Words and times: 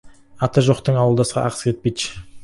Аты 0.45 0.61
жоқтың 0.67 0.95
ауылдасқа 1.01 1.43
ақысы 1.49 1.67
кетпейді. 1.67 2.09